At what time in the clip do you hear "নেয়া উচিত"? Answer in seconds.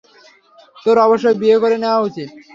1.77-2.29